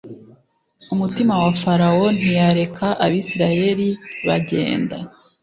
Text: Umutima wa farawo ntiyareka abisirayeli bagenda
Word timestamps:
Umutima 0.93 1.33
wa 1.43 1.53
farawo 1.61 2.05
ntiyareka 2.17 2.87
abisirayeli 3.05 3.89
bagenda 4.27 4.97